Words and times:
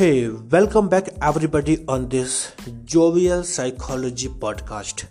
Hey 0.00 0.28
welcome 0.28 0.88
back 0.88 1.08
everybody 1.24 1.86
on 1.90 2.06
this 2.06 2.28
jovial 2.68 3.42
psychology 3.42 4.28
podcast 4.28 5.04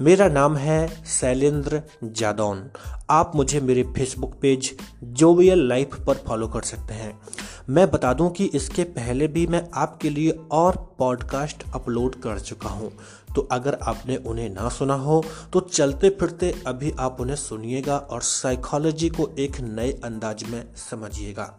मेरा 0.00 0.28
नाम 0.28 0.56
है 0.56 1.04
शैलेंद्र 1.06 1.82
जादौन। 2.04 2.70
आप 3.10 3.32
मुझे 3.34 3.60
मेरे 3.60 3.82
फेसबुक 3.82 4.34
पेज 4.42 4.70
जोवियल 5.04 5.68
लाइफ 5.68 5.96
पर 6.06 6.14
फॉलो 6.14 6.48
कर 6.48 6.62
सकते 6.62 6.94
हैं। 6.94 7.20
मैं 7.68 7.90
बता 7.90 8.12
दूँ 8.12 8.30
कि 8.30 8.44
इसके 8.54 8.84
पहले 8.84 9.26
भी 9.28 9.46
मैं 9.46 9.62
आपके 9.74 10.10
लिए 10.10 10.30
और 10.52 10.76
पॉडकास्ट 10.98 11.62
अपलोड 11.74 12.14
कर 12.14 12.38
चुका 12.38 12.68
हूँ। 12.68 12.90
तो 13.34 13.40
अगर 13.52 13.74
आपने 13.82 14.16
उन्हें 14.16 14.48
ना 14.50 14.68
सुना 14.68 14.94
हो 14.94 15.22
तो 15.52 15.60
चलते 15.60 16.10
फिरते 16.10 16.52
अभी 16.66 16.92
आप 16.98 17.20
उन्हें 17.20 17.36
सुनिएगा 17.36 17.96
और 17.96 18.22
साइकोलॉजी 18.22 19.08
को 19.08 19.30
एक 19.38 19.60
नए 19.60 19.90
अंदाज 20.04 20.44
में 20.44 20.62
समझिएगा। 20.90 21.52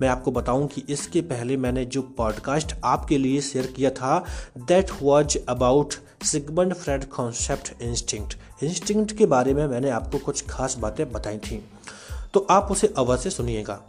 मैं 0.00 0.08
आपको 0.08 0.30
बताऊँ 0.30 0.66
कि 0.66 0.84
इसके 0.88 1.20
पहले 1.20 1.56
मैंने 1.56 1.84
जो 1.84 2.02
पॉडकास्ट 2.18 2.74
आपके 2.84 3.18
लिए 3.18 3.40
शेयर 3.40 3.66
किया 3.66 3.90
था 3.90 4.24
that 4.58 4.90
was 5.02 5.36
about 5.48 5.94
Sigmund 6.24 6.74
Freud 6.74 7.04
concept 7.08 7.72
instinct 7.82 8.36
instinct 8.64 9.16
के 9.16 9.26
बारे 9.26 9.54
में 9.54 9.66
मैंने 9.66 9.90
आपको 9.90 10.18
कुछ 10.18 10.44
खास 10.48 10.76
बातें 10.78 11.10
बताई 11.12 11.38
थी। 11.38 11.64
तो 12.34 12.46
आप 12.50 12.68
उसे 12.70 12.94
अवश्य 12.98 13.30
सुनिएगा। 13.30 13.82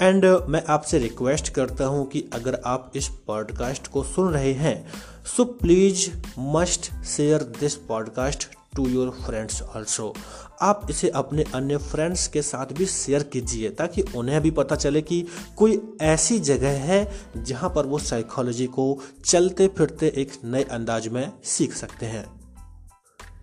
एंड 0.00 0.26
uh, 0.26 0.46
मैं 0.46 0.64
आपसे 0.68 0.98
रिक्वेस्ट 0.98 1.48
करता 1.48 1.84
हूँ 1.84 2.08
कि 2.08 2.30
अगर 2.32 2.62
आप 2.66 2.92
इस 2.96 3.08
पॉडकास्ट 3.08 3.86
को 3.86 4.02
सुन 4.02 4.32
रहे 4.32 4.52
हैं 4.52 4.88
so 5.36 5.44
please 5.44 6.10
must 6.38 7.04
share 7.04 7.42
this 7.42 7.74
podcast 7.74 8.48
to 8.76 8.88
your 8.88 9.10
friends 9.10 9.62
also 9.62 10.14
आप 10.60 10.86
इसे 10.90 11.08
अपने 11.08 11.44
अन्य 11.54 11.76
फ्रेंड्स 11.76 12.28
के 12.28 12.42
साथ 12.42 12.66
भी 12.66 12.86
शेयर 12.86 13.22
कीजिए 13.22 13.68
ताकि 13.68 14.02
उन्हें 14.02 14.40
भी 14.40 14.50
पता 14.50 14.76
चले 14.76 15.02
कि 15.02 15.26
कोई 15.56 15.80
ऐसी 16.00 16.38
जगह 16.38 16.70
है 16.70 17.20
जहाँ 17.36 17.70
पर 17.70 17.86
वो 17.86 17.98
साइकोलॉजी 17.98 18.66
को 18.66 18.98
चलते 19.24 19.68
फिरते 19.68 20.12
एक 20.16 20.32
नए 20.44 20.62
अंदाज 20.62 21.08
में 21.08 21.32
सीख 21.44 21.74
सकते 21.74 22.06
हैं। 22.06 22.39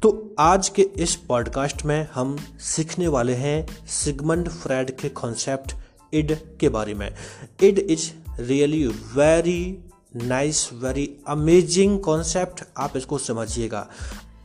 तो 0.01 0.35
आज 0.39 0.69
के 0.69 0.81
इस 0.81 1.15
पॉडकास्ट 1.15 1.85
में 1.85 2.07
हम 2.13 2.37
सीखने 2.59 3.07
वाले 3.07 3.33
हैं 3.33 3.87
सिगमंड 3.87 4.49
फ्रेड 4.49 4.91
के 4.91 5.09
कॉन्सेप्ट 5.09 5.75
इड 6.13 6.57
के 6.57 6.69
बारे 6.69 6.93
में। 6.93 7.15
Id 7.63 7.79
is 7.79 8.11
really 8.41 8.87
very 8.87 9.89
nice 10.15 10.69
very 10.73 11.17
amazing 11.27 11.99
concept 11.99 12.63
आप 12.77 12.97
इसको 12.97 13.17
समझिएगा। 13.17 13.89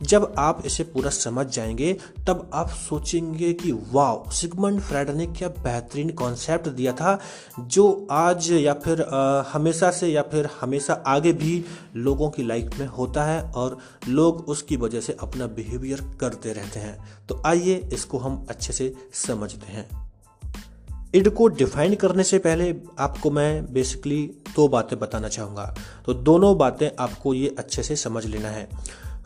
जब 0.03 0.33
आप 0.37 0.63
इसे 0.65 0.83
पूरा 0.83 1.09
समझ 1.09 1.45
जाएँगे 1.47 1.97
तब 2.27 2.51
आप 2.53 2.69
सोचेंगे 2.69 3.53
कि 3.53 3.71
वाह 3.71 4.31
सिगमंड 4.31 4.81
फ्रेड 4.81 5.09
ने 5.09 5.27
क्या 5.27 5.47
बेहतरीन 5.47 6.09
कॉन्सेप्ट 6.09 6.69
दिया 6.69 6.93
था 6.93 7.19
जो 7.59 8.07
आज 8.11 8.51
या 8.51 8.73
फिर 8.73 9.01
आ, 9.01 9.41
हमेशा 9.41 9.91
से 9.91 10.07
या 10.07 10.21
फिर 10.21 10.49
हमेशा 10.61 10.93
आगे 10.93 11.33
भी 11.33 11.65
लोगों 11.95 12.29
की 12.29 12.43
लाइफ 12.43 12.79
में 12.79 12.87
होता 12.87 13.23
है 13.23 13.41
और 13.41 13.77
लोग 14.07 14.45
उसकी 14.47 14.77
वजह 14.77 15.01
से 15.01 15.17
अपना 15.19 15.47
बिहेवियर 15.47 16.17
करते 16.19 16.53
रहते 16.53 16.79
हैं। 16.79 17.25
तो 17.29 17.41
आइए 17.45 17.89
इसको 17.93 18.17
हम 18.17 18.45
अच्छे 18.49 18.73
से 18.73 18.93
समझते 19.13 19.73
हैं। 19.73 20.13
इड 21.15 21.29
को 21.29 21.47
डिफाइन 21.47 21.95
करने 21.95 22.23
से 22.23 22.39
पहले 22.39 22.75
आपको 22.99 23.31
मैं 23.31 23.73
बेसिकली 23.73 24.31
दो 24.55 24.67
बातें 24.67 24.99
बताना 24.99 25.27
चाहूँगा। 25.27 25.75
तो 26.05 26.13
दोनों 26.13 26.57
बातें 26.57 26.89
आपको 26.99 27.33
ये 27.33 27.55
अच्छे 27.59 27.83
से 27.83 27.95
समझ 27.95 28.25
लेना 28.25 28.49
है। 28.49 28.69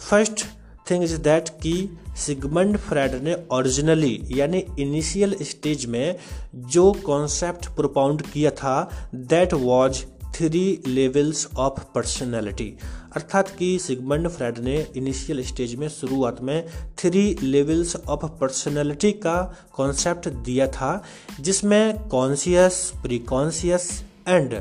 फ़र्स्ट 0.09 0.45
थिंग 0.89 1.03
इज़ 1.03 1.17
दैट 1.21 1.49
कि 1.49 1.73
सिगमंड 2.17 2.77
फ्रेड 2.77 3.15
ने 3.23 3.35
ओरिजिनली, 3.51 4.21
यानी 4.31 4.63
इनिशियल 4.79 5.35
स्टेज 5.41 5.85
में 5.85 6.15
जो 6.55 6.91
कॉन्सेप्ट 7.05 7.67
प्रोपाउंड 7.75 8.21
किया 8.21 8.51
था 8.51 9.09
that 9.15 9.53
was 9.53 10.05
three 10.35 10.83
levels 10.87 11.47
of 11.57 11.79
personality 11.95 12.77
अर्थात 13.15 13.49
कि 13.49 13.67
सिगमंड 13.79 14.27
फ्रेड 14.27 14.57
ने 14.59 14.75
इनिशियल 14.97 15.41
स्टेज 15.43 15.73
में, 15.75 15.87
शुरुआत 15.89 16.41
में 16.41 16.67
थ्री 16.97 17.37
लेवल्स 17.41 17.95
ऑफ़ 17.95 18.25
पर्सनैलिटी 18.39 19.11
का 19.11 19.35
कॉन्सेप्ट 19.73 20.27
दिया 20.29 20.67
था, 20.67 21.03
जिसमें 21.39 22.07
कॉन्सियस 22.07 22.91
प्रीकॉन्सियस 23.01 23.89
एंड 24.27 24.53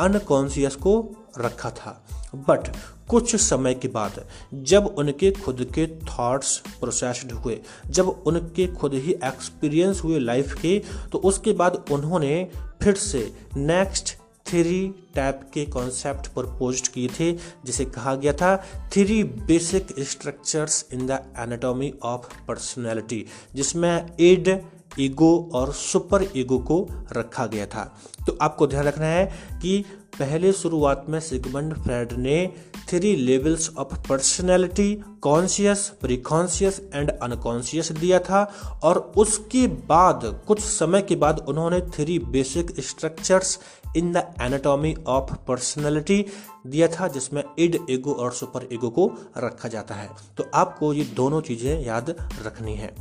अनकॉन्सियस 0.00 0.74
को 0.76 0.94
रखा 1.38 1.70
था। 1.70 2.00
बट 2.34 2.68
कुछ 3.08 3.34
समय 3.36 3.74
के 3.74 3.88
बाद, 3.88 4.24
जब 4.54 4.86
उनके 4.98 5.30
खुद 5.32 5.64
के 5.74 5.86
थॉट्स 6.06 6.56
प्रोसेस्ड 6.80 7.32
हुए, 7.32 7.58
जब 7.86 8.08
उनके 8.26 8.66
खुद 8.66 8.94
ही 8.94 9.12
एक्सपीरियंस 9.24 10.00
हुए 10.04 10.18
लाइफ 10.18 10.54
के 10.54 10.78
तो 11.12 11.18
उसके 11.18 11.52
बाद 11.52 11.84
उन्होंने 11.92 12.48
फिर 12.82 12.94
से 12.94 13.30
नेक्स्ट 13.56 14.16
थ्री 14.46 14.86
टाइप 15.14 15.40
के 15.54 15.64
कॉन्सेप्ट 15.66 16.26
प्रपोज 16.26 16.88
किए 16.88 17.08
थे, 17.08 17.32
जिसे 17.64 17.84
कहा 17.84 18.14
गया 18.14 18.32
था 18.32 18.56
three 18.92 19.22
basic 19.24 19.94
structures 20.00 20.84
in 20.92 21.06
the 21.06 21.20
anatomy 21.38 21.92
of 22.02 22.28
personality 22.48 23.24
जिसमें 23.54 24.16
एड 24.20 24.60
ईगो 24.98 25.50
और 25.54 25.72
सुपर 25.72 26.26
ईगो 26.36 26.58
को 26.60 26.86
रखा 27.12 27.46
गया 27.46 27.66
था। 27.66 27.84
तो 28.26 28.36
आपको 28.42 28.66
ध्यान 28.66 28.84
रखना 28.84 29.06
है 29.06 29.24
कि 29.62 29.84
पहले 30.20 30.52
शुरुआत 30.52 31.06
में 31.08 31.20
सिगमंड 31.20 31.74
फ्रेड 31.74 32.12
ने 32.12 32.52
three 32.88 33.16
levels 33.16 33.70
of 33.78 34.08
personality 34.08 35.02
conscious 35.20 35.92
preconscious 36.00 36.80
and 36.94 37.10
unconscious 37.10 37.92
दिया 37.92 38.18
था 38.18 38.54
और 38.82 39.12
उसके 39.16 39.66
बाद, 39.66 40.44
कुछ 40.46 40.60
समय 40.60 41.02
के 41.02 41.16
बाद 41.16 41.44
उन्होंने 41.48 41.80
three 41.80 42.18
basic 42.18 42.80
structures 42.80 43.58
in 43.96 44.12
the 44.12 44.16
anatomy 44.42 44.96
of 45.06 45.34
personality 45.34 46.26
दिया 46.66 46.88
था, 46.88 47.08
जिसमें 47.08 47.44
इड 47.58 47.78
एगो 47.90 48.12
और 48.12 48.32
सुपर 48.32 48.68
एगो 48.72 48.90
को 48.90 49.12
रखा 49.38 49.68
जाता 49.68 49.94
है। 49.94 50.10
तो 50.36 50.46
आपको 50.54 50.92
ये 50.92 51.04
दोनों 51.04 51.40
चीज़ें 51.40 51.86
याद 51.86 52.10
रखनी 52.46 52.74
है। 52.74 52.94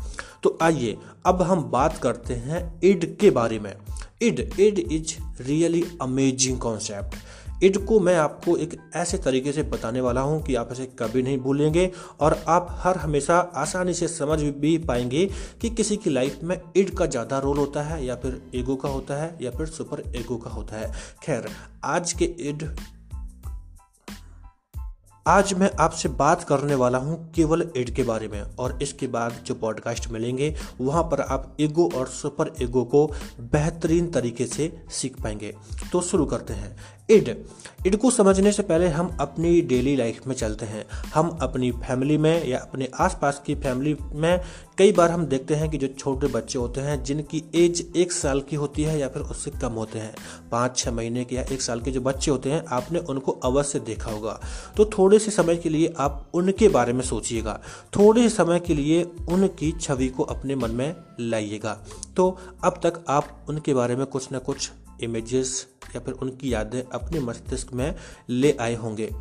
तो 0.43 0.57
आइए, 0.61 0.97
अब 1.25 1.41
हम 1.41 1.63
बात 1.63 1.97
करते 1.97 2.33
हैं 2.33 2.79
इड 2.83 3.17
के 3.17 3.29
बारे 3.29 3.59
में। 3.59 3.75
Id 4.21 4.39
id 4.59 4.79
is 4.79 5.43
really 5.43 5.85
amazing 6.01 6.59
concept 6.59 7.15
id 7.63 7.85
को 7.85 7.99
मैं 7.99 8.17
आपको 8.17 8.57
एक 8.57 8.77
ऐसे 8.95 9.17
तरीके 9.17 9.51
से 9.51 9.63
बताने 9.63 10.01
वाला 10.01 10.21
हूँ 10.21 10.43
कि 10.43 10.55
आप 10.55 10.69
इसे 10.71 10.85
कभी 10.85 11.21
नहीं 11.21 11.37
भूलेंगे 11.37 11.91
और 12.19 12.43
आप 12.47 12.67
हर 12.71 12.97
हमेशा 12.97 13.39
आसानी 13.39 13.93
से 13.93 14.07
समझ 14.07 14.41
भी 14.41 14.77
पाएँगे 14.77 15.29
कि 15.61 15.69
किसी 15.69 15.97
की 15.97 16.09
लाइफ 16.09 16.39
में 16.43 16.61
इड 16.75 16.95
का 16.95 17.05
ज़्यादा 17.05 17.39
रोल 17.39 17.57
होता 17.57 17.83
है 17.83 18.05
या 18.05 18.15
फिर 18.15 18.41
ईगो 18.55 18.75
का 18.75 18.89
होता 18.89 19.23
है 19.23 19.37
या 19.41 19.51
फिर 19.51 19.67
सुपर 19.67 20.03
ईगो 20.15 20.37
का 20.37 20.49
होता 20.49 20.75
है। 20.75 20.91
खैर, 21.23 21.47
आज 21.83 22.13
के 22.13 22.25
इड 22.25 22.75
आज 25.29 25.53
मैं 25.53 25.69
आपसे 25.79 26.09
बात 26.09 26.43
करने 26.43 26.75
वाला 26.75 26.97
हूँ 26.97 27.31
केवल 27.31 27.71
एड 27.77 27.95
के 27.95 28.03
बारे 28.03 28.27
में, 28.27 28.41
और 28.41 28.79
इसके 28.83 29.07
बाद 29.07 29.33
जो 29.45 29.53
पॉडकास्ट 29.55 30.09
मिलेंगे, 30.09 30.55
वहाँ 30.81 31.03
पर 31.03 31.21
आप 31.21 31.57
ईगो 31.59 31.89
और 31.95 32.07
सुपर 32.07 32.53
ईगो 32.61 32.83
को 32.83 33.05
बेहतरीन 33.39 34.11
तरीके 34.11 34.45
से 34.45 34.81
सीख 34.89 35.21
पाएँगे। 35.21 35.55
तो 35.91 36.01
शुरू 36.01 36.25
करते 36.25 36.53
हैं। 36.53 36.77
इड। 37.09 37.45
इड 37.85 37.95
को 37.97 38.11
समझने 38.11 38.51
से 38.51 38.63
पहले 38.63 38.87
हम 38.87 39.17
अपनी 39.19 39.61
डेली 39.61 39.95
लाइफ 39.95 40.27
में 40.27 40.35
चलते 40.35 40.65
हैं। 40.65 40.85
हम 41.13 41.29
अपनी 41.41 41.71
फैमिली 41.71 42.17
में 42.17 42.47
या 42.47 42.57
अपने 42.57 42.89
आसपास 42.99 43.41
की 43.45 43.55
फैमिली 43.55 43.97
में 44.13 44.41
कई 44.77 44.91
बार 44.91 45.11
हम 45.11 45.25
देखते 45.25 45.55
हैं 45.55 45.69
कि 45.69 45.77
जो 45.77 45.87
छोटे 45.87 46.27
बच्चे 46.27 46.59
होते 46.59 46.81
हैं, 46.81 47.03
जिनकी 47.03 47.43
एज 47.55 47.93
एक 47.95 48.11
साल 48.11 48.41
की 48.41 48.55
होती 48.55 48.83
है 48.83 48.99
या 48.99 49.07
फिर 49.07 49.21
उससे 49.21 49.51
कम 49.51 49.71
होते 49.71 49.99
हैं। 49.99 50.15
पाँच 50.51 50.77
छः 50.77 50.91
महीने 50.91 51.25
के 51.25 51.35
या 51.35 51.41
एक 51.41 51.61
साल 51.61 51.81
के 51.81 51.91
जो 51.91 52.01
बच्चे 52.01 52.31
होते 52.31 52.51
हैं, 52.51 52.65
आपने 52.67 52.99
उनको 52.99 53.31
अवश्य 53.31 53.79
देखा 53.79 54.11
होगा। 54.11 54.39
तो 54.77 54.85
थोड़े 54.85 55.19
से 55.19 55.31
समय 55.31 55.55
के 55.55 55.69
लिए 55.69 55.93
आप 55.97 56.31
उनके 56.33 56.69
बारे 56.69 56.93
में 56.93 57.01
सोचिएगा। 57.01 57.59
थोड़े 57.97 58.29
से 58.29 58.35
समय 58.35 58.59
के 58.59 58.73
लिए 58.73 59.03
उनकी 59.03 59.71
छवि 59.71 60.07
को 60.07 60.23
अपने 60.23 60.55
मन 60.55 60.71
में 60.71 60.95
लाइएगा। 61.19 61.79
तो 62.15 62.37
अब 62.63 62.79
तक 62.83 63.03
आप 63.07 63.45
उनके 63.49 63.73
बारे 63.73 63.95
में 63.95 64.05
कुछ 64.05 64.31
ना 64.31 64.39
कुछ 64.39 64.71
इमेजेस 65.03 65.67
या 65.95 66.01
फिर 66.01 66.13
उनकी 66.13 66.53
यादें 66.53 66.81
अपने 66.81 67.19
मस्तिष्क 67.19 67.73
में 67.73 67.95
ले 68.29 68.57
आए 68.59 68.75
होंगे। 68.75 69.15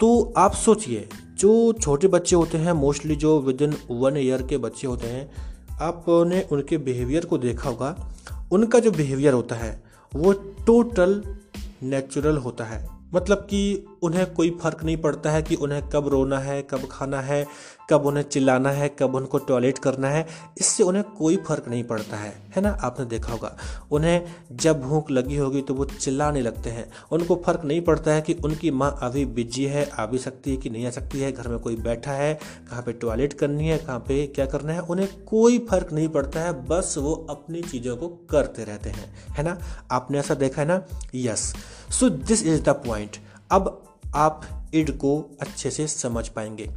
तो 0.00 0.34
आप 0.36 0.52
सोचिए, 0.52 1.08
जो 1.38 1.72
छोटे 1.72 2.08
बच्चे 2.08 2.36
होते 2.36 2.58
हैं 2.58 2.72
मोस्टली 2.72 3.16
जो 3.16 3.40
विद 3.40 3.62
इन 3.62 3.76
वन 3.90 4.16
ईयर 4.16 4.42
के 4.42 4.58
बच्चे 4.58 4.86
होते 4.86 5.06
हैं, 5.06 5.32
आपने 5.80 6.42
उनके 6.52 6.78
बिहेवियर 6.78 7.24
को 7.24 7.38
देखा 7.38 7.70
होगा। 7.70 8.12
उनका 8.52 8.78
जो 8.78 8.90
बिहेवियर 8.90 9.32
होता 9.32 9.56
है, 9.56 9.82
वो 10.14 10.32
टोटल 10.66 11.36
नेचुरल 11.82 12.36
होता 12.36 12.64
है। 12.64 12.88
मतलब 13.14 13.38
कि 13.38 13.86
उन्हें 14.02 14.34
कोई 14.34 14.58
फ़र्क 14.62 14.84
नहीं 14.84 14.96
पड़ता 14.96 15.30
है 15.30 15.42
कि 15.42 15.54
उन्हें 15.54 15.88
कब 15.88 16.08
रोना 16.08 16.38
है, 16.38 16.62
कब 16.62 16.88
खाना 16.90 17.20
है, 17.20 17.46
कब 17.90 18.06
उन्हें 18.06 18.24
चिल्लाना 18.24 18.70
है, 18.70 18.88
कब 18.88 19.14
उनको 19.14 19.38
टॉयलेट 19.38 19.78
करना 19.78 20.08
है, 20.08 20.26
इससे 20.58 20.82
उन्हें 20.82 21.04
कोई 21.04 21.36
फ़र्क 21.36 21.68
नहीं 21.68 21.84
पड़ता 21.84 22.16
है। 22.16 22.42
है 22.56 22.62
ना? 22.62 22.78
आपने 22.82 23.06
देखा 23.06 23.32
होगा। 23.32 23.56
उन्हें 23.90 24.24
जब 24.52 24.82
भूख 24.82 25.10
लगी 25.10 25.36
होगी 25.36 25.62
तो 25.62 25.74
वो 25.74 25.84
चिल्लाने 25.84 26.40
लगते 26.40 26.70
हैं। 26.70 26.92
उनको 27.12 27.42
फ़र्क 27.46 27.64
नहीं 27.64 27.80
पड़ता 27.80 28.12
है 28.12 28.22
कि 28.22 28.34
उनकी 28.34 28.70
माँ 28.70 28.98
अभी 29.02 29.24
बिज़ी 29.24 29.64
है, 29.64 29.90
आ 29.98 30.06
भी 30.06 30.18
सकती 30.18 30.50
है 30.50 30.56
कि 30.56 30.70
नहीं 30.70 30.86
आ 30.86 30.90
सकती 30.90 31.20
है, 31.20 31.32
घर 31.32 31.48
में 31.48 31.58
कोई 31.58 31.76
बैठा 31.76 32.12
है, 32.12 32.38
कहाँ 32.70 32.82
पे 32.82 32.92
टॉयलेट 32.92 33.32
करनी 33.32 33.68
है, 33.68 33.78
कहाँ 33.78 33.98
पे 33.98 34.26
क्या 34.26 34.46
करना 34.46 34.72
है, 34.72 34.80
उन्हें 34.80 35.24
कोई 35.24 35.58
फ़र्क 35.58 35.92
नहीं 35.92 36.08
पड़ता 36.08 36.40
है, 36.40 36.66
बस 36.66 36.94
वो 36.98 37.26
अपनी 37.30 37.62
चीज़ों 37.62 37.96
को 37.96 38.08
करते 38.08 38.64
रहते 38.64 38.90
हैं। 38.90 39.14
है 39.30 39.44
ना? 39.44 39.58
आपने 39.90 40.18
ऐसा 40.18 40.34
देखा 40.34 40.62
है 40.62 40.68
ना? 40.68 40.82
Yes 41.14 41.54
so 41.90 42.08
this 42.08 42.46
is 42.46 42.62
the 42.62 42.68
point 42.68 43.16
अब 43.50 43.82
आप 44.14 44.70
इड 44.74 44.90
को 44.90 45.38
अच्छे 45.40 45.70
से 45.70 45.86
समझ 45.86 46.28
पाएँगे। 46.28 46.70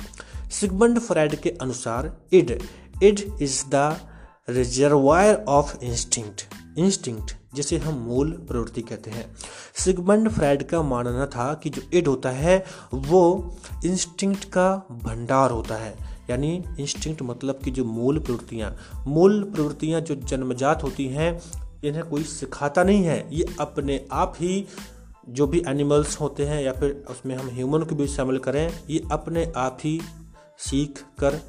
सिगमंड 0.51 0.99
फ्राइड 0.99 1.35
के 1.35 1.49
अनुसार 1.49 2.17
id 2.33 2.61
id 3.03 3.19
is 3.41 3.63
the 3.65 3.97
reservoir 4.49 5.45
of 5.47 5.83
instinct 5.83 6.41
instinct 6.77 7.35
जिसे 7.53 7.77
हम 7.77 7.93
मूल 7.93 8.31
प्रवृत्ति 8.31 8.81
कहते 8.81 9.11
हैं। 9.11 9.35
सिगमंड 9.75 10.29
फ्राइड 10.29 10.63
का 10.63 10.81
मानना 10.81 11.25
था 11.25 11.53
कि 11.53 11.69
जो 11.69 11.81
इड 11.93 12.07
होता 12.07 12.29
है, 12.29 12.65
वो 12.93 13.55
इंस्टिंक्ट 13.85 14.45
का 14.45 14.87
भंडार 14.91 15.51
होता 15.51 15.75
है। 15.75 15.95
यानी 16.29 16.63
इंस्टिंक्ट 16.79 17.21
मतलब 17.21 17.59
कि 17.65 17.71
जो 17.71 17.85
मूल 17.85 18.19
प्रवृत्तियाँ 18.19 18.75
मूल 19.07 19.43
प्रवृत्तियाँ 19.43 20.01
जो 20.01 20.15
जन्मजात 20.15 20.83
होती 20.83 21.07
हैं, 21.07 21.41
इन्हें 21.83 22.03
कोई 22.03 22.23
सिखाता 22.23 22.83
नहीं 22.83 23.03
है। 23.03 23.35
ये 23.35 23.55
अपने 23.59 24.05
आप 24.11 24.33
ही 24.39 24.65
जो 25.29 25.47
भी 25.47 25.63
एनिमल्स 25.67 26.21
होते 26.21 26.45
हैं 26.45 26.63
या 26.63 26.71
फिर 26.71 27.03
उसमें 27.09 27.35
हम 27.35 27.49
ह्यूमन 27.49 27.83
को 27.83 27.95
भी 27.95 28.07
शामिल 28.07 28.37
करें 28.37 28.79
ये 28.89 29.03
अपने 29.11 29.53
आप 29.57 29.77
ही 29.83 30.01
सीख 30.57 31.03
कर 31.19 31.39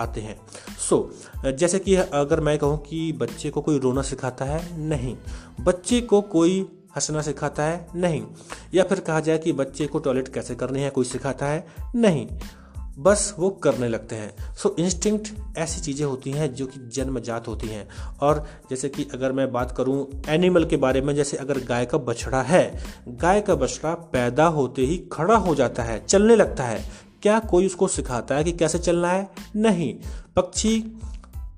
आते 0.00 0.20
हैं। 0.20 0.40
सो 0.88 1.14
so, 1.38 1.52
जैसे 1.52 1.78
कि 1.78 1.94
अगर 1.94 2.40
मैं 2.40 2.58
कहूँ 2.58 2.78
कि 2.78 3.12
बच्चे 3.12 3.50
को 3.50 3.60
कोई 3.60 3.78
रोना 3.78 4.02
सिखाता 4.02 4.44
है 4.44 4.80
नहीं। 4.80 5.16
बच्चे 5.60 6.00
को 6.00 6.20
कोई 6.20 6.68
हंसना 6.96 7.22
सिखाता 7.22 7.62
है 7.62 7.88
नहीं। 7.94 8.22
या 8.74 8.84
फिर 8.84 9.00
कहा 9.00 9.20
जाए 9.20 9.38
कि 9.38 9.52
बच्चे 9.52 9.86
को 9.86 9.98
टॉयलेट 9.98 10.28
कैसे 10.28 10.54
करनी 10.54 10.80
है 10.80 10.90
कोई 10.90 11.04
सिखाता 11.04 11.46
है 11.46 11.66
नहीं। 11.94 12.28
बस 12.98 13.34
वो 13.38 13.50
करने 13.50 13.88
लगते 13.88 14.16
हैं। 14.16 14.54
सो 14.54 14.76
इंस्टिंक्ट 14.78 15.58
ऐसी 15.58 15.80
चीज़ें 15.80 16.06
होती 16.06 16.30
हैं 16.30 16.54
जो 16.54 16.66
कि 16.66 16.90
जन्मजात 16.92 17.48
होती 17.48 17.66
हैं। 17.66 17.88
और 18.22 18.46
जैसे 18.70 18.88
कि 18.88 19.08
अगर 19.14 19.32
मैं 19.32 19.52
बात 19.52 19.74
करूँ 19.76 20.22
एनिमल 20.28 20.64
के 20.64 20.76
बारे 20.76 21.00
में 21.00 21.14
जैसे 21.14 21.36
अगर 21.36 21.58
गाय 21.58 21.86
का 21.86 21.98
बछड़ा 21.98 22.42
है 22.42 22.84
गाय 23.08 23.40
का 23.40 23.54
बछड़ा 23.54 23.94
पैदा 23.94 24.46
होते 24.46 24.82
ही 24.82 25.04
खड़ा 25.12 25.36
हो 25.36 25.54
जाता 25.54 25.82
है 25.82 26.06
चलने 26.06 26.36
लगता 26.36 26.64
है। 26.64 26.90
क्या 27.22 27.38
कोई 27.38 27.66
उसको 27.66 27.88
सिखाता 27.88 28.34
है 28.34 28.44
कि 28.44 28.52
कैसे 28.52 28.78
चलना 28.78 29.08
है? 29.08 29.30
नहीं। 29.56 29.94
पक्षी 30.36 31.00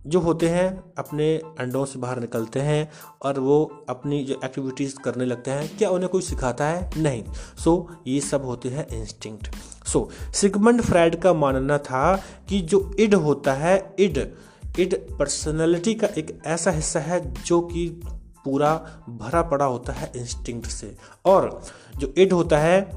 जो 0.06 0.20
होते 0.20 0.48
हैं 0.48 0.92
अपने 0.98 1.36
अंडों 1.36 1.84
से 1.84 1.98
बाहर 1.98 2.20
निकलते 2.20 2.60
हैं 2.60 2.90
और 3.22 3.40
वो 3.40 3.84
अपनी 3.88 4.24
जो 4.24 4.40
एक्टिविटीज़ 4.44 4.96
करने 4.96 5.24
लगते 5.24 5.50
हैं। 5.50 5.78
क्या 5.78 5.90
उन्हें 5.90 6.08
कोई 6.08 6.22
सिखाता 6.22 6.66
है? 6.66 6.90
नहीं। 6.96 7.24
सो 7.64 7.88
so, 7.90 7.96
ये 8.06 8.20
सब 8.20 8.44
होते 8.44 8.68
हैं 8.68 8.88
इंस्टिंक्ट 8.88 9.48
सो 9.92 10.10
सिगमंड 10.34 10.82
फ्राइड 10.82 11.20
का 11.20 11.32
मानना 11.32 11.78
था 11.78 12.22
कि 12.48 12.60
जो 12.60 12.96
इड 12.98 13.14
होता 13.14 13.52
है 13.52 13.94
इड 13.98 14.34
इड 14.78 15.18
पर्सनैलिटी 15.18 15.94
का 15.94 16.06
एक 16.06 16.42
ऐसा 16.46 16.70
हिस्सा 16.70 17.00
है 17.00 17.34
जो 17.42 17.60
कि 17.60 18.02
पूरा 18.44 18.74
भरा 19.08 19.42
पड़ा 19.42 19.64
होता 19.64 19.92
है 19.92 20.12
इंस्टिंक्ट 20.16 20.68
से। 20.68 20.96
और 21.24 21.62
जो 21.96 22.14
इड 22.18 22.32
होता 22.32 22.58
है, 22.58 22.90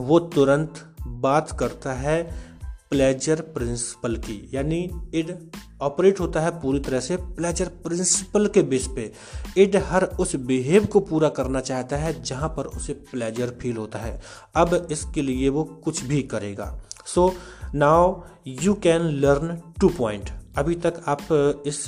वो 0.00 0.18
तुरंत 0.18 0.94
बात 1.06 1.58
करता 1.58 1.92
है 1.92 2.51
प्लेजर 2.92 3.40
प्रिंसिपल 3.54 4.16
की, 4.16 4.36
यानी 4.54 4.80
इड 5.14 5.36
ऑपरेट 5.82 6.20
होता 6.20 6.40
है 6.40 6.50
पूरी 6.60 6.80
तरह 6.80 7.00
से 7.00 7.16
प्लेजर 7.16 7.68
प्रिंसिपल 7.84 8.46
के 8.46 8.62
बेस 8.62 8.88
पे। 8.96 9.12
इड 9.56 9.76
हर 9.86 10.04
उस 10.20 10.34
बिहेव 10.36 10.84
को 10.86 11.00
पूरा 11.00 11.28
करना 11.28 11.60
चाहता 11.60 11.96
है 11.96 12.22
जहाँ 12.22 12.48
पर 12.48 12.66
उसे 12.66 12.92
प्लेजर 13.10 13.56
फील 13.60 13.76
होता 13.76 13.98
है। 13.98 14.20
अब 14.56 14.88
इसके 14.90 15.22
लिए 15.22 15.48
वो 15.48 15.64
कुछ 15.84 16.04
भी 16.04 16.22
करेगा। 16.22 16.68
So 17.06 17.32
now 17.74 18.20
you 18.46 18.74
can 18.74 19.02
learn 19.20 19.56
two 19.80 19.88
point 19.88 20.30
अभी 20.58 20.74
तक 20.74 21.02
आप 21.06 21.62
इस 21.66 21.86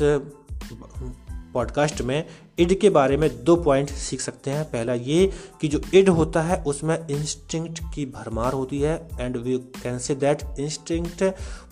पॉडकास्ट 1.55 2.01
में 2.03 2.27
इड 2.59 2.79
के 2.81 2.91
बारे 2.91 3.17
में 3.17 3.29
दो 3.45 3.57
पॉइंट 3.57 3.91
सीख 3.91 4.21
सकते 4.21 4.51
हैं। 4.51 4.65
पहला 4.65 4.95
ये 4.95 5.31
कि 5.61 5.69
जो 5.69 5.81
इड 5.95 6.09
होता 6.09 6.43
है, 6.43 6.63
उसमें 6.63 7.07
इंस्टिंक्ट 7.09 7.81
की 7.95 8.07
भरमार 8.07 8.53
होती 8.53 8.81
है 8.81 8.97
and 9.21 9.37
we 9.37 9.59
can 9.77 9.99
say 9.99 10.15
that 10.15 10.43
instinct 10.59 11.25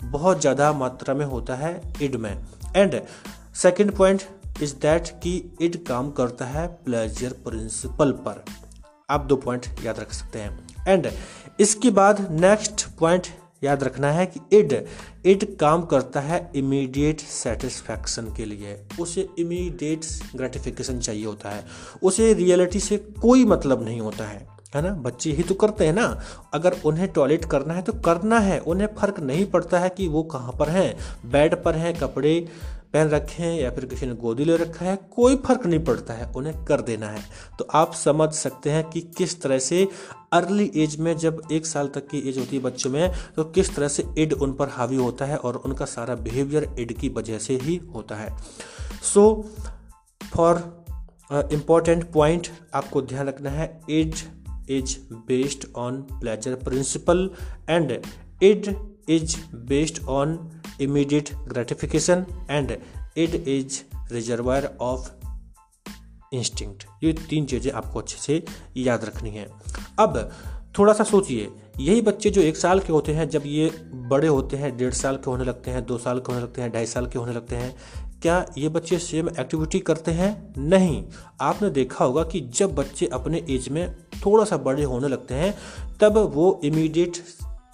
बहुत 0.03 0.41
ज़्यादा 0.41 0.71
मात्रा 0.73 1.13
में 1.13 1.25
होता 1.25 1.55
है 1.55 1.81
इड 2.01 2.15
में। 2.15 2.31
And 2.75 3.01
second 3.55 3.91
point 3.91 4.23
is 4.63 4.75
that 4.75 5.07
कि 5.23 5.37
इड 5.61 5.83
काम 5.85 6.11
करता 6.11 6.45
है 6.45 6.67
प्लेजर 6.85 7.33
प्रिंसिपल 7.45 8.11
पर। 8.27 8.43
आप 9.09 9.25
दो 9.25 9.35
पॉइंट 9.35 9.65
याद 9.85 9.99
रख 9.99 10.13
सकते 10.13 10.39
हैं। 10.39 10.67
एंड 10.87 11.11
इसके 11.59 11.89
बाद 11.91 12.27
नेक्स्ट 12.31 12.85
पॉइंट 12.99 13.27
याद 13.63 13.83
रखना 13.83 14.11
है 14.11 14.25
कि 14.25 14.59
इड 14.59 14.85
इड 15.25 15.57
काम 15.57 15.83
करता 15.83 16.19
है 16.19 16.51
इमीडिएट 16.55 17.19
सेटिस्फैक्शन 17.19 18.33
के 18.33 18.45
लिए। 18.45 18.79
उसे 18.99 19.29
इमीडिएट 19.39 20.01
ग्रेटिफिकेशन 20.35 20.99
चाहिए 20.99 21.25
होता 21.25 21.49
है। 21.49 21.65
उसे 22.03 22.33
रियलिटी 22.33 22.79
से 22.79 22.97
कोई 22.97 23.45
मतलब 23.45 23.85
नहीं 23.85 24.01
होता 24.01 24.25
है 24.25 24.53
है 24.75 24.81
ना? 24.81 24.93
बच्चे 24.93 25.31
ही 25.31 25.43
तो 25.43 25.55
करते 25.55 25.85
हैं 25.85 25.93
ना। 25.93 26.21
अगर 26.53 26.75
उन्हें 26.85 27.07
टॉयलेट 27.07 27.45
करना 27.45 27.73
है 27.73 27.81
तो 27.81 27.93
करना 27.93 28.39
है। 28.39 28.59
उन्हें 28.59 28.87
फ़र्क 28.87 29.19
नहीं 29.19 29.45
पड़ता 29.45 29.79
है 29.79 29.89
कि 29.89 30.07
वो 30.07 30.23
कहाँ 30.23 30.51
पर 30.51 30.69
हैं। 30.69 30.95
बेड 31.31 31.63
पर 31.63 31.75
हैं, 31.75 31.99
कपड़े 31.99 32.47
पहन 32.93 33.09
रखे 33.09 33.43
हैं 33.43 33.59
या 33.59 33.69
फिर 33.71 33.85
किसी 33.85 34.05
ने 34.05 34.15
गोदी 34.15 34.45
ले 34.45 34.55
रखा 34.57 34.85
है, 34.85 34.95
कोई 35.11 35.35
फ़र्क 35.37 35.65
नहीं 35.65 35.83
पड़ता 35.83 36.13
है, 36.13 36.31
उन्हें 36.31 36.63
कर 36.65 36.81
देना 36.81 37.07
है। 37.07 37.23
तो 37.59 37.67
आप 37.73 37.93
समझ 37.93 38.29
सकते 38.33 38.69
हैं 38.69 38.83
कि 38.89 39.01
किस 39.17 39.41
तरह 39.41 39.59
से 39.59 39.87
अर्ली 40.33 40.71
एज 40.75 40.95
में 40.99 41.15
जब 41.17 41.41
एक 41.51 41.65
साल 41.65 41.87
तक 41.87 42.07
की 42.07 42.19
एज 42.29 42.37
होती 42.37 42.55
है 42.55 42.61
बच्चों 42.63 42.91
में 42.91 43.13
तो 43.35 43.43
किस 43.45 43.75
तरह 43.75 43.87
से 43.87 44.03
इड 44.17 44.33
उन 44.33 44.53
पर 44.53 44.69
हावी 44.69 44.95
होता 44.95 45.25
है 45.25 45.37
और 45.37 45.55
उनका 45.55 45.85
सारा 45.85 46.15
बिहेवियर 46.15 46.75
इड 46.79 46.93
की 46.93 47.09
वजह 47.09 47.37
से 47.37 47.55
ही 47.55 47.75
होता 47.95 48.15
है। 48.15 48.35
सो 49.03 49.25
फॉर 50.21 50.61
इंपॉर्टेंट 51.51 52.11
पॉइंट 52.11 52.47
आपको 52.73 53.01
ध्यान 53.01 53.27
रखना 53.27 53.49
है 53.49 53.67
is 53.89 54.23
is 54.71 54.97
based 55.27 55.67
on 55.75 56.01
pleasure 56.11 56.55
principle 56.55 57.29
and 57.69 57.91
id 58.43 58.75
is 59.09 59.55
based 59.55 60.07
on 60.07 60.49
immediate 60.81 61.29
gratification 61.29 62.17
and 62.51 62.71
it 63.17 63.31
is 63.47 63.73
reservoir 64.11 64.63
of 64.81 64.99
instinct 66.33 66.85
ये 67.03 67.13
तीन 67.13 67.45
चीज़ें 67.45 67.71
आपको 67.71 67.99
अच्छे 67.99 68.17
से 68.17 68.43
याद 68.77 69.05
रखनी 69.05 69.29
है। 69.29 69.49
अब 69.99 70.31
थोड़ा 70.79 70.93
सा 70.93 71.03
सोचिए, 71.03 71.51
यही 71.79 72.01
बच्चे 72.01 72.29
जो 72.29 72.41
एक 72.41 72.57
साल 72.57 72.79
के 72.79 72.93
होते 72.93 73.13
हैं, 73.13 73.29
जब 73.29 73.43
ये 73.45 73.69
बड़े 73.93 74.27
होते 74.27 74.57
हैं, 74.57 74.77
डेढ़ 74.77 74.93
साल 74.93 75.15
के 75.15 75.31
होने 75.31 75.43
लगते 75.43 75.71
हैं, 75.71 75.85
दो 75.85 75.97
साल 75.97 76.19
के 76.19 76.31
होने 76.31 76.43
लगते 76.43 76.61
हैं, 76.61 76.71
ढाई 76.71 76.85
साल 76.85 77.07
के 77.07 77.19
होने 77.19 77.33
लगते 77.33 77.55
हैं, 77.55 77.75
क्या 78.21 78.45
ये 78.57 78.69
बच्चे 78.69 78.99
सेम 78.99 79.29
एक्टिविटी 79.29 79.79
करते 79.79 80.11
हैं? 80.11 80.53
नहीं। 80.57 81.05
आपने 81.41 81.69
देखा 81.69 82.05
होगा 82.05 82.23
कि 82.23 82.39
जब 82.39 82.75
बच्चे 82.75 83.05
अपने 83.05 83.45
एज 83.49 83.69
में 83.69 83.95
थोड़ा 83.95 84.45
सा 84.45 84.57
बड़े 84.57 84.83
होने 84.83 85.07
लगते 85.07 85.33
हैं, 85.33 85.57
तब 86.01 86.17
वो 86.17 86.61
इमीडिएट 86.63 87.17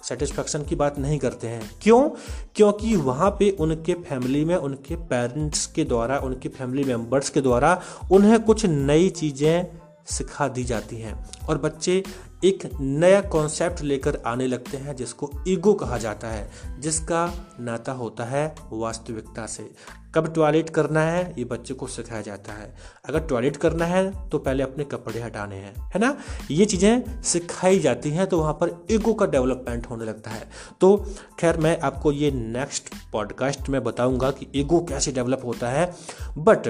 सेटिस्फैक्शन 0.02 0.62
की 0.62 0.74
बात 0.74 0.98
नहीं 0.98 1.18
करते 1.18 1.46
हैं। 1.46 1.70
क्यों? 1.82 2.10
क्योंकि 2.56 2.96
वहाँ 2.96 3.30
पे 3.30 3.50
उनके 3.50 3.94
फैमिली 3.94 4.44
में, 4.44 4.56
उनके 4.56 4.96
पेरेंट्स 4.96 5.66
के 5.66 5.84
द्वारा, 5.84 6.18
उनके 6.18 6.48
फैमिली 6.48 6.84
मेंबर्स 6.84 7.30
के 7.30 7.40
द्वारा 7.40 7.82
उन्हें 8.12 8.42
कुछ 8.42 8.66
नई 8.66 9.10
चीज़ें 9.10 9.66
सिखा 10.06 10.48
दी 10.48 10.64
जाती 10.64 10.96
हैं। 10.96 11.26
और 11.48 11.58
बच्चे 11.58 12.04
एक 12.44 12.68
नया 12.80 13.20
कॉन्सेप्ट 13.22 13.80
लेकर 13.82 14.18
आने 14.26 14.46
लगते 14.46 14.76
हैं, 14.76 14.94
जिसको 14.96 15.30
ईगो 15.48 15.72
कहा 15.74 15.98
जाता 15.98 16.28
है, 16.28 16.50
जिसका 16.78 17.26
नाता 17.60 17.92
होता 17.92 18.24
है 18.24 18.54
वास्तविकता 18.72 19.46
से। 19.46 19.70
कब 20.14 20.32
टॉयलेट 20.34 20.70
करना 20.70 21.00
है, 21.02 21.34
ये 21.38 21.44
बच्चे 21.44 21.74
को 21.74 21.86
सिखाया 21.86 22.20
जाता 22.22 22.52
है। 22.52 22.74
अगर 23.08 23.20
टॉयलेट 23.20 23.56
करना 23.56 23.84
है 23.84 24.28
तो 24.28 24.38
पहले 24.38 24.62
अपने 24.62 24.84
कपड़े 24.84 25.20
हटाने 25.20 25.56
हैं, 25.56 25.74
है 25.84 26.00
ना? 26.00 26.16
ये 26.50 26.64
चीज़ें 26.64 27.22
सिखाई 27.22 27.78
जाती 27.78 28.10
हैं 28.10 28.26
तो 28.26 28.38
वहाँ 28.38 28.52
पर 28.54 28.86
ईगो 28.90 29.14
का 29.14 29.26
डेवलपमेंट 29.26 29.86
होने 29.86 30.04
लगता 30.04 30.30
है। 30.30 30.48
तो 30.80 30.96
खैर, 31.40 31.56
मैं 31.56 31.78
आपको 31.80 32.12
ये 32.12 32.30
नेक्स्ट 32.30 32.94
पॉडकास्ट 33.12 33.68
में 33.68 33.82
बताऊँगा 33.84 34.30
कि 34.30 34.46
ईगो 34.54 34.80
कैसे 34.80 35.12
डेवलप 35.12 35.42
होता 35.44 35.68
है। 35.68 35.92
बट 36.38 36.68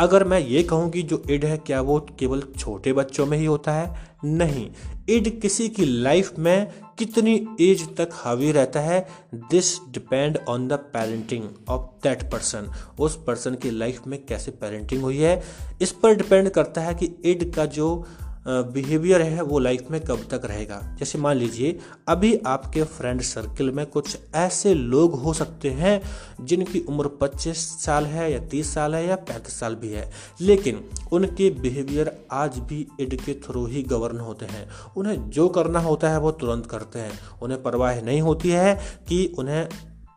अगर 0.00 0.24
मैं 0.24 0.40
ये 0.40 0.62
कहूँ 0.62 0.90
कि 0.90 1.02
जो 1.02 1.22
इड 1.30 1.44
है, 1.44 1.58
क्या 1.58 1.80
वो 1.80 2.06
केवल 2.18 2.42
छोटे 2.58 2.92
बच्चों 2.92 3.26
में 3.26 3.38
ही 3.38 3.44
होता 3.44 3.72
है? 3.72 4.14
नहीं। 4.24 4.70
इड 5.08 5.40
किसी 5.40 5.68
की 5.68 5.84
लाइफ 5.84 6.38
में 6.38 6.72
कितनी 6.98 7.48
एज 7.60 7.96
तक 7.96 8.08
हावी 8.12 8.52
रहता 8.52 8.80
है? 8.80 9.08
This 9.34 9.78
depend 9.90 10.38
on 10.48 10.68
the 10.68 10.72
parenting 10.72 11.44
of 11.68 11.82
that 11.82 12.22
person 12.32 12.72
उस 13.00 13.24
पर्सन 13.26 13.54
की 13.54 13.70
लाइफ 13.70 14.00
में 14.06 14.26
कैसे 14.26 14.50
पेरेंटिंग 14.50 15.02
हुई 15.02 15.18
है? 15.18 15.42
इस 15.82 15.92
पर 15.92 16.14
डिपेंड 16.14 16.48
करता 16.48 16.80
है 16.80 16.94
कि 16.94 17.06
इड 17.24 17.54
का 17.54 17.66
जो 17.66 18.06
बिहेवियर 18.48 19.22
है 19.22 19.42
वो 19.42 19.58
लाइफ 19.58 19.84
में 19.90 20.00
कब 20.00 20.28
तक 20.30 20.42
रहेगा? 20.44 20.96
जैसे 20.98 21.18
मान 21.18 21.36
लीजिए, 21.36 21.78
अभी 22.08 22.36
आपके 22.46 22.82
फ्रेंड 22.82 23.20
सर्कल 23.20 23.70
में 23.70 23.86
कुछ 23.86 24.18
ऐसे 24.34 24.74
लोग 24.74 25.14
हो 25.14 25.32
सकते 25.32 25.70
हैं 25.70 26.02
जिनकी 26.44 26.80
उम्र 26.80 27.08
25 27.08 27.56
साल 27.56 28.06
है 28.06 28.32
या 28.32 28.38
30 28.38 28.74
साल 28.74 28.94
है 28.94 29.06
या 29.06 29.16
35 29.16 29.60
साल 29.60 29.74
भी 29.74 29.88
है। 29.88 30.12
लेकिन 30.40 30.90
उनके 31.12 31.50
बिहेवियर 31.50 32.26
आज 32.32 32.58
भी 32.58 32.86
इड 33.00 33.20
के 33.20 33.34
थ्रू 33.34 33.66
ही 33.66 33.82
गवर्न 33.82 34.18
होते 34.18 34.44
हैं। 34.44 34.68
उन्हें 34.96 35.30
जो 35.30 35.48
करना 35.48 35.78
होता 35.78 36.10
है 36.10 36.18
वो 36.18 36.30
तुरंत 36.30 36.66
करते 36.66 36.98
हैं। 36.98 37.12
उन्हें 37.42 37.62
परवाह 37.62 38.00
नहीं 38.00 38.20
होती 38.20 38.50
है 38.50 38.80
कि 39.08 39.34
उन्हें 39.38 39.68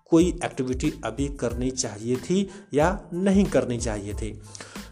कोई 0.09 0.39
एक्टिविटी 0.45 0.93
अभी 1.05 1.27
करनी 1.27 1.71
चाहिए 1.71 2.15
थी 2.15 2.49
या 2.73 3.01
नहीं 3.13 3.45
करनी 3.45 3.77
चाहिए 3.77 4.13
थी। 4.13 4.41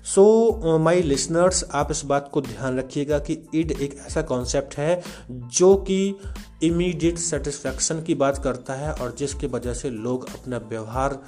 सो 0.05 0.77
माई 0.77 1.01
लिसनर्स 1.01 1.63
आप 1.73 1.91
इस 1.91 2.05
बात 2.05 2.29
को 2.33 2.41
ध्यान 2.41 2.79
रखिएगा 2.79 3.19
कि 3.19 3.33
इड 3.55 3.71
एक 3.71 3.97
ऐसा 4.07 4.21
कॉन्सेप्ट 4.21 4.77
है 4.77 5.03
जो 5.31 5.75
कि 5.75 6.15
इमीडिएट 6.63 7.17
सेटिस्फैक्शन 7.17 8.01
की 8.01 8.15
बात 8.15 8.43
करता 8.43 8.73
है 8.73 8.91
और 8.91 9.15
जिसकी 9.15 9.47
वजह 9.47 9.73
से 9.73 9.89
लोग 9.89 10.29
अपना 10.29 10.57
व्यवहार 10.57 11.19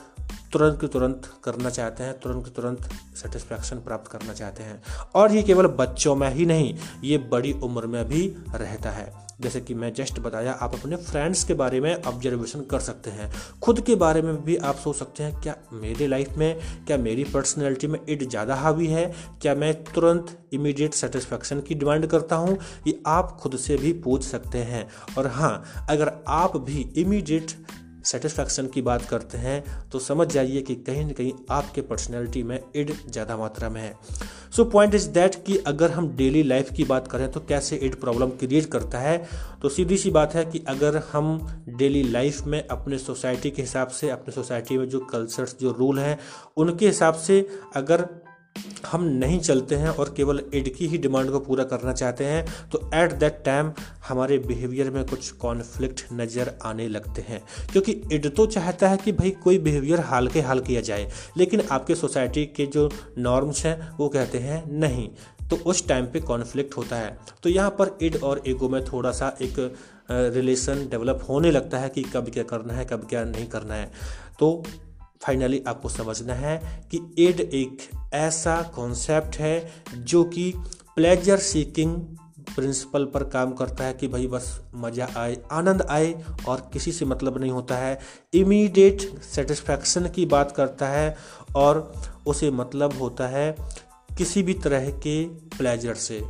तुरंत 0.53 0.81
के 0.81 0.87
तुरंत 0.87 1.31
करना 1.43 1.69
चाहते 1.69 2.03
हैं, 2.03 2.19
तुरंत 2.19 2.45
के 2.45 2.51
तुरंत 2.51 2.89
सेटिस्फैक्शन 3.23 3.75
प्राप्त 3.75 4.11
करना 4.11 4.33
चाहते 4.33 4.63
हैं। 4.63 4.83
और 5.15 5.31
ये 5.31 5.43
केवल 5.43 5.67
बच्चों 5.67 6.15
में 6.15 6.33
ही 6.33 6.45
नहीं, 6.45 6.75
ये 7.03 7.17
बड़ी 7.17 7.51
उम्र 7.53 7.87
में 7.87 8.05
भी 8.05 8.35
रहता 8.55 8.91
है। 8.91 9.26
जैसे 9.39 9.59
कि 9.61 9.73
मैं 9.73 9.93
जस्ट 9.93 10.19
बताया, 10.19 10.51
आप 10.51 10.75
अपने 10.75 10.95
फ्रेंड्स 10.95 11.43
के 11.43 11.53
बारे 11.53 11.79
में 11.81 12.03
ऑब्जर्वेशन 12.03 12.61
कर 12.61 12.79
सकते 12.79 13.09
हैं। 13.09 13.31
खुद 13.63 13.81
के 13.81 13.95
बारे 13.95 14.21
में 14.21 14.43
भी 14.43 14.55
आप 14.57 14.75
सोच 14.75 14.95
सकते 14.95 15.23
हैं, 15.23 15.41
क्या 15.41 15.55
मेरे 15.73 16.07
लाइफ 16.07 16.37
में, 16.37 16.59
क्या 16.87 16.97
मेरी 16.97 17.23
पर्सनैलिटी 17.23 17.87
में 17.87 17.99
इट 18.09 18.23
ज़्यादा 18.23 18.55
हावी 18.55 18.87
है? 18.87 19.05
क्या 19.41 19.55
मैं 19.55 19.73
तुरंत 19.83 20.37
इमीडिएट 20.53 20.93
सेटिस्फेक्शन 20.93 21.61
की 21.61 21.75
डिमांड 21.75 22.07
करता 22.07 22.35
हूँ? 22.35 22.57
ये 22.87 22.99
आप 23.07 23.37
खुद 23.41 23.57
से 23.57 23.77
भी 23.77 23.93
पूछ 23.93 24.23
सकते 24.23 24.57
हैं। 24.57 24.87
और 25.17 25.27
हाँ 25.27 25.85
अगर 25.89 26.11
आप 26.27 26.57
भी 26.57 26.81
इमीडिएट 26.97 27.51
सेटिस्फैक्शन 28.07 28.67
की 28.67 28.81
बात 28.81 29.05
करते 29.05 29.37
हैं 29.37 29.89
तो 29.89 29.99
समझ 29.99 30.27
जाइए 30.27 30.61
कि 30.61 30.75
कहीं 30.77 31.05
ना 31.05 31.13
कहीं 31.13 31.31
आपके 31.51 31.81
पर्सनैलिटी 31.81 32.43
में 32.43 32.59
इड 32.75 32.93
ज़्यादा 33.09 33.37
मात्रा 33.37 33.69
में 33.69 33.81
है। 33.81 33.93
सो 34.55 34.65
पॉइंट 34.65 34.95
इज़ 34.95 35.09
दैट 35.09 35.35
कि 35.45 35.57
अगर 35.67 35.91
हम 35.91 36.07
डेली 36.17 36.43
लाइफ 36.43 36.71
की 36.71 36.83
बात 36.83 37.07
करें 37.07 37.29
तो 37.31 37.39
कैसे 37.39 37.75
इड 37.77 37.99
प्रॉब्लम 38.01 38.29
क्रिएट 38.39 38.65
करता 38.65 38.99
है? 38.99 39.17
तो 39.61 39.69
सीधी 39.69 39.97
सी 39.97 40.11
बात 40.11 40.35
है 40.35 40.45
कि 40.45 40.63
अगर 40.67 40.97
हम 41.11 41.37
डेली 41.69 42.03
लाइफ 42.03 42.41
में 42.43 42.67
अपने 42.67 42.97
सोसाइटी 42.97 43.51
के 43.51 43.61
हिसाब 43.61 43.87
से, 43.89 44.09
अपने 44.09 44.33
सोसाइटी 44.33 44.77
में 44.77 44.87
जो 44.89 44.99
कल्चर्स 45.05 45.55
जो 45.61 45.71
रूल 45.71 45.99
हैं, 45.99 46.17
उनके 46.57 46.87
हिसाब 46.87 47.13
से 47.15 47.47
अगर 47.75 48.07
हम 48.87 49.03
नहीं 49.03 49.39
चलते 49.39 49.75
हैं 49.75 49.89
और 49.89 50.13
केवल 50.17 50.41
एड 50.55 50.73
की 50.75 50.87
ही 50.87 50.97
डिमांड 50.97 51.31
को 51.31 51.39
पूरा 51.39 51.63
करना 51.63 51.93
चाहते 51.93 52.25
हैं 52.25 52.69
तो 52.69 52.79
एट 52.95 53.13
दैट 53.13 53.41
टाइम 53.45 53.71
हमारे 54.07 54.37
बिहेवियर 54.37 54.89
में 54.91 55.03
कुछ 55.05 55.31
कॉन्फ्लिक्ट 55.37 56.03
नज़र 56.13 56.53
आने 56.65 56.87
लगते 56.87 57.21
हैं। 57.21 57.41
क्योंकि 57.71 58.01
एड 58.13 58.29
तो 58.35 58.45
चाहता 58.47 58.89
है 58.89 58.97
कि 58.97 59.11
भाई 59.11 59.31
कोई 59.43 59.59
बिहेवियर 59.59 59.99
हाल 60.01 60.27
के 60.27 60.41
हाल 60.41 60.59
किया 60.59 60.81
जाए, 60.81 61.09
लेकिन 61.37 61.61
आपके 61.71 61.95
सोसाइटी 61.95 62.45
के 62.47 62.65
जो 62.65 62.89
नॉर्म्स 63.17 63.65
हैं, 63.65 63.97
वो 63.97 64.09
कहते 64.09 64.37
हैं 64.39 64.63
नहीं। 64.71 65.09
तो 65.49 65.55
उस 65.65 65.87
टाइम 65.87 66.05
पे 66.05 66.19
कॉन्फ्लिक्ट 66.21 66.77
होता 66.77 66.95
है। 66.95 67.17
तो 67.43 67.49
यहाँ 67.49 67.69
पर 67.79 67.97
इड 68.01 68.15
और 68.23 68.41
ईगो 68.47 68.69
में 68.69 68.83
थोड़ा 68.85 69.11
सा 69.11 69.35
एक 69.41 69.59
रिलेशन 70.11 70.87
डेवलप 70.91 71.25
होने 71.29 71.51
लगता 71.51 71.77
है 71.77 71.89
कि 71.89 72.03
कब 72.05 72.29
क्या 72.29 72.43
करना 72.43 72.73
है, 72.73 72.85
कब 72.85 73.07
क्या 73.09 73.23
नहीं 73.25 73.45
करना 73.47 73.73
है। 73.73 73.91
तो 74.39 74.63
फाइनली 75.23 75.63
आपको 75.67 75.89
समझना 75.89 76.33
है 76.33 76.57
कि 76.91 76.99
एड 77.19 77.39
एक 77.39 77.89
ऐसा 78.13 78.61
कॉन्सेप्ट 78.75 79.35
है 79.35 79.83
जो 79.95 80.23
कि 80.23 80.53
प्लेजर 80.95 81.37
सीकिंग 81.37 81.95
प्रिंसिपल 82.55 83.05
पर 83.05 83.23
काम 83.23 83.51
करता 83.53 83.83
है 83.83 83.93
कि 83.93 84.07
भाई 84.07 84.27
बस 84.27 84.61
मज़ा 84.75 85.07
आए, 85.17 85.37
आनंद 85.51 85.81
आए 85.81 86.13
और 86.47 86.69
किसी 86.73 86.91
से 86.91 87.05
मतलब 87.05 87.37
नहीं 87.37 87.51
होता 87.51 87.77
है। 87.77 87.99
इमीडिएट 88.33 89.01
सेटिस्फैक्शन 89.23 90.07
की 90.09 90.25
बात 90.25 90.51
करता 90.51 90.87
है 90.87 91.15
और 91.55 91.93
उसे 92.27 92.51
मतलब 92.51 92.93
होता 92.93 93.27
है 93.27 93.55
किसी 94.17 94.43
भी 94.43 94.53
तरह 94.53 94.89
के 94.89 95.23
प्लेजर 95.57 95.93
से। 95.93 96.21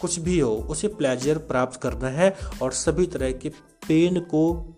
कुछ 0.00 0.18
भी 0.18 0.38
हो, 0.38 0.54
उसे 0.70 0.88
प्लेजर 0.88 1.38
प्राप्त 1.38 1.80
करना 1.80 2.08
है 2.08 2.34
और 2.62 2.72
सभी 2.72 3.06
तरह 3.06 3.32
के 3.32 3.48
पेन 3.88 4.20
को 4.20 4.75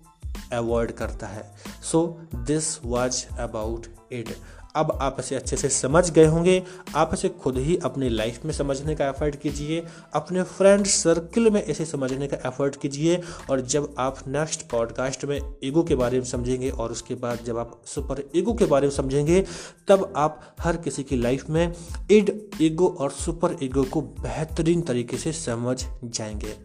अवॉइड 0.52 0.92
करता 0.92 1.26
है। 1.26 1.54
So 1.82 2.20
this 2.34 2.84
was 2.84 3.38
about 3.38 3.86
it 4.12 4.36
अब 4.76 4.98
आप 5.02 5.16
इसे 5.20 5.34
अच्छे 5.34 5.56
से 5.56 5.68
समझ 5.68 6.10
गए 6.10 6.24
होंगे। 6.24 6.62
आप 6.94 7.10
इसे 7.14 7.28
खुद 7.28 7.58
ही 7.58 7.76
अपनी 7.76 8.08
लाइफ 8.08 8.44
में 8.44 8.52
समझने 8.52 8.94
का 8.94 9.08
एफर्ट 9.08 9.36
कीजिए। 9.36 9.84
अपने 10.14 10.42
फ्रेंड 10.42 10.86
सर्कल 10.86 11.50
में 11.50 11.64
इसे 11.64 11.84
समझने 11.84 12.26
का 12.26 12.36
एफर्ट 12.48 12.76
कीजिए। 12.76 13.22
और 13.50 13.60
जब 13.60 13.94
आप 13.98 14.18
नेक्स्ट 14.28 14.70
पॉडकास्ट 14.70 15.24
में 15.24 15.40
ईगो 15.64 15.82
के 15.82 15.94
बारे 15.94 16.18
में 16.18 16.26
समझेंगे 16.26 16.70
और 16.70 16.92
उसके 16.92 17.14
बाद 17.14 17.38
जब 17.44 17.58
आप 17.58 17.82
सुपर 17.86 18.30
ईगो 18.36 18.54
के 18.54 18.64
बारे 18.64 18.86
में 18.86 18.94
समझेंगे, 18.94 19.46
तब 19.88 20.12
आप 20.16 20.56
हर 20.60 20.76
किसी 20.76 21.02
की 21.02 21.16
लाइफ 21.16 21.50
में 21.50 21.72
इड 22.10 22.50
ईगो 22.60 22.88
और 22.88 23.10
सुपर 23.10 23.56
ईगो 23.62 23.84
को 23.84 24.00
बेहतरीन 24.00 24.82
तरीके 24.82 25.16
से 25.16 25.32
समझ 25.32 25.86
जाएँगे। 26.04 26.56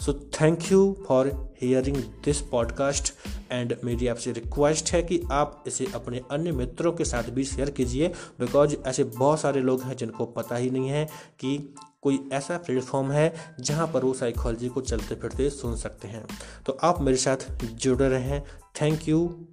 So 0.00 0.12
thank 0.12 0.72
you 0.72 1.04
for 1.08 1.54
hearing 1.62 1.96
this 1.96 2.40
podcast 2.40 3.14
and 3.52 3.76
मेरी 3.84 4.06
आपसे 4.06 4.32
रिक्वेस्ट 4.32 4.92
है 4.92 5.02
कि 5.02 5.22
आप 5.32 5.64
इसे 5.66 5.86
अपने 5.94 6.20
अन्य 6.30 6.52
मित्रों 6.52 6.92
के 6.92 7.04
साथ 7.04 7.22
भी 7.22 7.44
शेयर 7.44 7.70
कीजिए 7.70 8.08
बिकॉज़ 8.40 8.76
ऐसे 8.86 9.04
बहुत 9.04 9.40
सारे 9.40 9.60
लोग 9.60 9.82
हैं 9.82 9.96
जिनको 9.96 10.24
पता 10.24 10.56
ही 10.56 10.70
नहीं 10.70 10.88
है 10.88 11.04
कि 11.38 11.74
कोई 12.02 12.28
ऐसा 12.32 12.58
प्लेटफॉर्म 12.58 13.10
है 13.10 13.34
जहाँ 13.60 13.86
पर 13.86 14.04
वो 14.04 14.14
साइकोलॉजी 14.14 14.68
को 14.68 14.80
चलते 14.80 15.14
फिरते 15.14 15.50
सुन 15.50 15.76
सकते 15.76 16.08
हैं। 16.08 16.26
तो 16.66 16.78
आप 16.82 17.00
मेरे 17.00 17.16
साथ 17.16 17.64
जुड़े 17.64 18.08
रहें। 18.08 18.42
Thank 18.80 19.08
you 19.08 19.47